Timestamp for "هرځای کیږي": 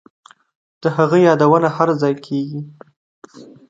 1.77-2.61